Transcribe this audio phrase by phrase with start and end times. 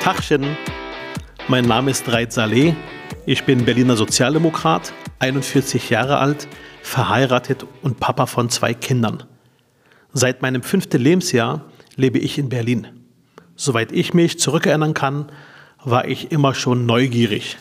[0.00, 0.56] Tachchen,
[1.46, 2.74] mein Name ist Reit Saleh.
[3.26, 6.48] Ich bin Berliner Sozialdemokrat, 41 Jahre alt,
[6.82, 9.24] verheiratet und Papa von zwei Kindern.
[10.14, 11.66] Seit meinem fünften Lebensjahr
[11.96, 12.88] lebe ich in Berlin.
[13.56, 15.30] Soweit ich mich zurückerinnern kann,
[15.84, 17.58] war ich immer schon neugierig.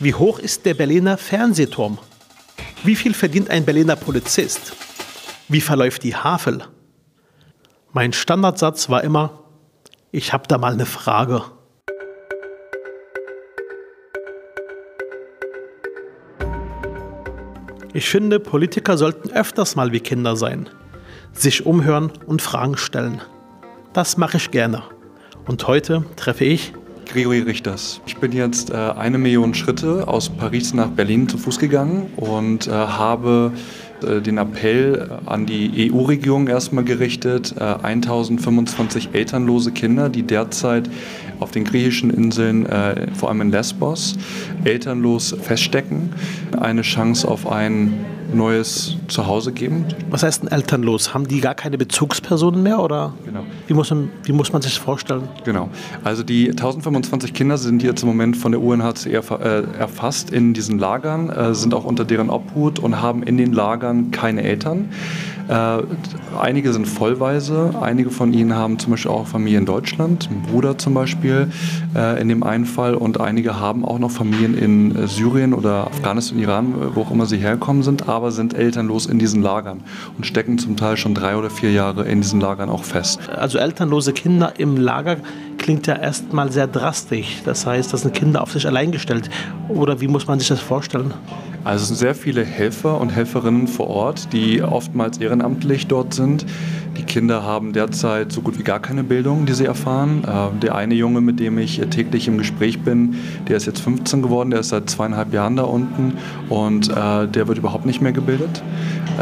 [0.00, 1.98] Wie hoch ist der Berliner Fernsehturm?
[2.82, 4.72] Wie viel verdient ein Berliner Polizist?
[5.46, 6.64] Wie verläuft die Havel?
[8.00, 9.42] Mein Standardsatz war immer,
[10.12, 11.42] ich habe da mal eine Frage.
[17.92, 20.70] Ich finde, Politiker sollten öfters mal wie Kinder sein,
[21.32, 23.20] sich umhören und Fragen stellen.
[23.94, 24.84] Das mache ich gerne.
[25.48, 26.72] Und heute treffe ich
[27.06, 28.00] Gregory Richters.
[28.06, 32.68] Ich bin jetzt äh, eine Million Schritte aus Paris nach Berlin zu Fuß gegangen und
[32.68, 33.50] äh, habe
[34.02, 40.88] den Appell an die EU-Regierung erstmal gerichtet, 1025 äh, elternlose Kinder, die derzeit
[41.40, 44.16] auf den griechischen Inseln, äh, vor allem in Lesbos,
[44.64, 46.10] elternlos feststecken,
[46.58, 49.86] eine Chance auf ein neues Zuhause geben.
[50.10, 51.14] Was heißt denn elternlos?
[51.14, 53.40] Haben die gar keine Bezugspersonen mehr oder genau.
[53.66, 55.28] wie, muss man, wie muss man sich das vorstellen?
[55.44, 55.68] Genau.
[56.04, 60.78] Also die 1025 Kinder sind jetzt im Moment von der UNHCR äh, erfasst in diesen
[60.78, 64.90] Lagern, äh, sind auch unter deren Obhut und haben in den Lagern keine Eltern.
[65.48, 65.78] Äh,
[66.38, 70.76] einige sind vollweise, einige von ihnen haben zum Beispiel auch Familie in Deutschland, ein Bruder
[70.76, 71.48] zum Beispiel
[72.20, 76.74] in dem einen Fall und einige haben auch noch Familien in Syrien oder Afghanistan, Iran,
[76.94, 79.84] wo auch immer sie herkommen sind, aber sind elternlos in diesen Lagern
[80.16, 83.20] und stecken zum Teil schon drei oder vier Jahre in diesen Lagern auch fest.
[83.30, 85.18] Also elternlose Kinder im Lager
[85.56, 87.42] klingt ja erstmal sehr drastisch.
[87.44, 89.30] Das heißt, das sind Kinder auf sich allein gestellt.
[89.68, 91.14] Oder wie muss man sich das vorstellen?
[91.68, 96.46] Also es sind sehr viele Helfer und Helferinnen vor Ort, die oftmals ehrenamtlich dort sind.
[96.96, 100.24] Die Kinder haben derzeit so gut wie gar keine Bildung, die sie erfahren.
[100.24, 103.16] Äh, der eine Junge, mit dem ich täglich im Gespräch bin,
[103.48, 106.14] der ist jetzt 15 geworden, der ist seit zweieinhalb Jahren da unten
[106.48, 108.62] und äh, der wird überhaupt nicht mehr gebildet.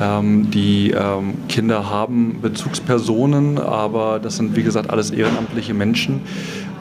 [0.01, 6.21] Ähm, die ähm, Kinder haben Bezugspersonen, aber das sind wie gesagt alles ehrenamtliche Menschen.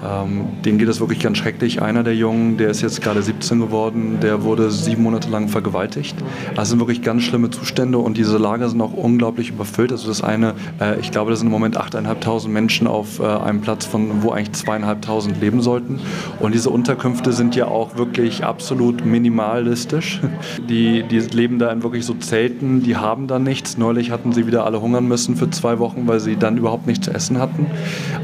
[0.05, 1.81] Ähm, denen geht es wirklich ganz schrecklich.
[1.81, 6.16] Einer der Jungen, der ist jetzt gerade 17 geworden, der wurde sieben Monate lang vergewaltigt.
[6.55, 9.91] Das sind wirklich ganz schlimme Zustände und diese Lager sind auch unglaublich überfüllt.
[9.91, 13.61] Also das eine, äh, ich glaube, das sind im Moment 8.500 Menschen auf äh, einem
[13.61, 15.99] Platz, von wo eigentlich 2.500 leben sollten.
[16.39, 20.21] Und diese Unterkünfte sind ja auch wirklich absolut minimalistisch.
[20.69, 23.77] Die, die leben da in wirklich so Zelten, die haben da nichts.
[23.77, 27.05] Neulich hatten sie wieder alle hungern müssen für zwei Wochen, weil sie dann überhaupt nichts
[27.05, 27.67] zu essen hatten.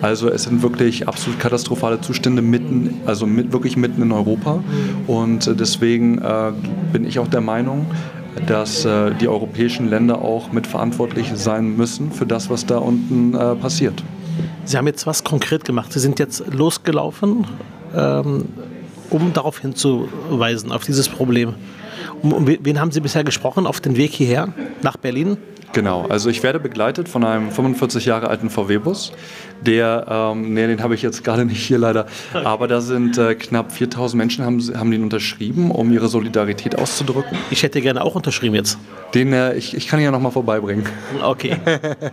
[0.01, 4.63] Also es sind wirklich absolut katastrophale katastrophale Zustände mitten, also mit, wirklich mitten in Europa.
[5.07, 6.51] Und äh, deswegen äh,
[6.91, 7.85] bin ich auch der Meinung,
[8.47, 14.03] dass äh, die europäischen Länder auch mitverantwortlich sein müssen für das, was da unten passiert.
[14.65, 15.93] Sie haben jetzt was konkret gemacht.
[15.93, 17.45] Sie sind jetzt losgelaufen,
[17.95, 18.45] ähm,
[19.09, 21.55] um darauf hinzuweisen, auf dieses Problem.
[22.21, 24.49] Um, um wen haben Sie bisher gesprochen auf den Weg hierher
[24.81, 25.37] nach Berlin?
[25.73, 29.13] Genau, also ich werde begleitet von einem 45 Jahre alten VW-Bus,
[29.61, 33.35] der, ähm, nee, den habe ich jetzt gerade nicht hier leider, aber da sind äh,
[33.35, 37.37] knapp 4000 Menschen, haben, haben den unterschrieben, um ihre Solidarität auszudrücken.
[37.51, 38.79] Ich hätte gerne auch unterschrieben jetzt.
[39.13, 40.85] Den, äh, ich, ich kann ihn ja nochmal vorbeibringen.
[41.23, 41.57] Okay.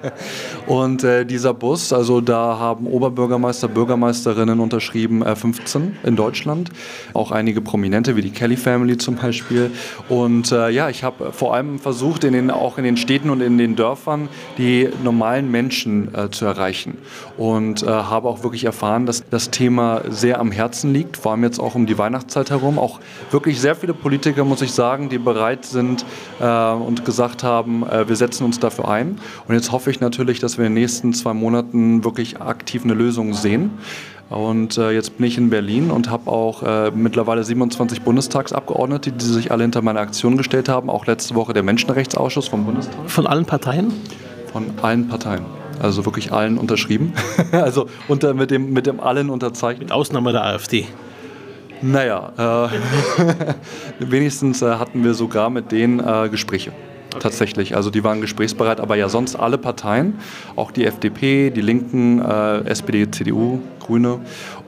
[0.67, 6.71] Und äh, dieser Bus, also da haben Oberbürgermeister, Bürgermeisterinnen unterschrieben, äh, 15 in Deutschland,
[7.15, 9.71] auch einige Prominente wie die Kelly Family zum Beispiel.
[10.09, 13.41] Und äh, ja, ich habe vor allem versucht, in den, auch in den Städten und
[13.41, 14.29] in den Dörfern
[14.59, 16.99] die normalen Menschen äh, zu erreichen
[17.37, 21.45] und äh, habe auch wirklich erfahren, dass das Thema sehr am Herzen liegt, vor allem
[21.45, 22.79] jetzt auch um die Weihnachtszeit herum.
[22.79, 23.01] Auch
[23.31, 26.05] wirklich sehr viele Politiker, muss ich sagen, die bereit sind
[26.41, 29.19] äh, und gesagt haben, äh, wir setzen uns dafür ein.
[29.47, 32.95] Und jetzt hoffe ich natürlich, dass wir in den nächsten zwei Monaten wirklich aktiv eine
[32.95, 33.71] Lösung sehen.
[34.31, 39.25] Und äh, jetzt bin ich in Berlin und habe auch äh, mittlerweile 27 Bundestagsabgeordnete, die
[39.25, 40.91] sich alle hinter meine Aktion gestellt haben.
[40.91, 43.09] Auch letzte Woche der Menschenrechtsausschuss vom Bundestag.
[43.09, 43.93] Von allen Parteien?
[44.53, 45.45] Von allen Parteien
[45.81, 47.13] also wirklich allen unterschrieben.
[47.53, 49.89] also unter, mit, dem, mit dem allen unterzeichnet.
[49.89, 50.87] Mit Ausnahme der AfD.
[51.81, 56.73] Naja, äh, wenigstens äh, hatten wir sogar mit denen äh, Gespräche.
[57.11, 57.21] Okay.
[57.21, 60.19] Tatsächlich, also die waren gesprächsbereit, aber ja sonst alle Parteien,
[60.57, 64.21] auch die FDP, die Linken, äh, SPD, CDU, Grüne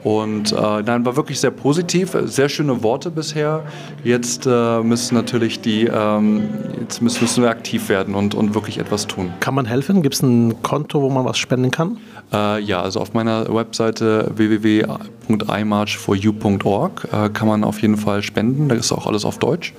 [0.03, 3.61] und äh, nein, war wirklich sehr positiv, sehr schöne Worte bisher.
[4.03, 6.49] Jetzt äh, müssen natürlich die, ähm,
[6.79, 9.31] jetzt müssen, müssen, wir aktiv werden und, und wirklich etwas tun.
[9.39, 10.01] Kann man helfen?
[10.01, 11.97] Gibt es ein Konto, wo man was spenden kann?
[12.33, 18.69] Äh, ja, also auf meiner Webseite www.imarchforyou.org äh, kann man auf jeden Fall spenden.
[18.69, 19.75] Da ist auch alles auf Deutsch.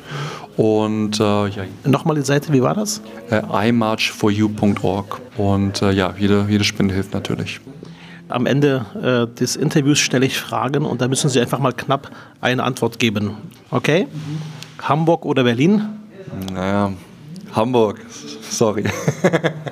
[0.56, 1.64] Und äh, ja.
[1.84, 3.00] Nochmal die Seite, wie war das?
[3.30, 5.20] Äh, imarchforyou.org.
[5.38, 7.60] Und äh, ja, jede, jede Spende hilft natürlich.
[8.28, 12.10] Am Ende äh, des Interviews stelle ich Fragen und da müssen Sie einfach mal knapp
[12.40, 13.36] eine Antwort geben.
[13.70, 14.06] Okay?
[14.10, 14.88] Mhm.
[14.88, 15.82] Hamburg oder Berlin?
[16.52, 16.92] Naja,
[17.54, 18.00] Hamburg.
[18.48, 18.84] Sorry.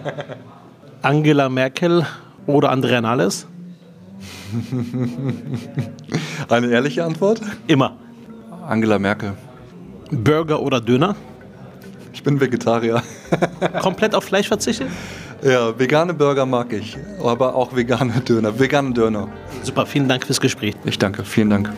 [1.02, 2.06] Angela Merkel
[2.46, 3.46] oder Andrea Nahles?
[6.48, 7.40] Eine ehrliche Antwort?
[7.66, 7.96] Immer.
[8.66, 9.34] Angela Merkel.
[10.10, 11.16] Burger oder Döner?
[12.12, 13.02] Ich bin Vegetarier.
[13.80, 14.88] Komplett auf Fleisch verzichtet?
[15.42, 18.58] Ja, vegane Burger mag ich, aber auch vegane Döner.
[18.58, 19.28] Vegane Döner.
[19.62, 20.74] Super, vielen Dank fürs Gespräch.
[20.84, 21.70] Ich danke, vielen Dank.